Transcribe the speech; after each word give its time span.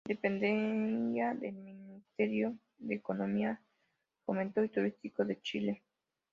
Dependía 0.03 1.35
del 1.35 1.53
Ministerio 1.57 2.57
de 2.79 2.95
Economía, 2.95 3.61
Fomento 4.25 4.63
y 4.63 4.69
Turismo 4.69 5.25
de 5.25 5.39
Chile. 5.43 5.83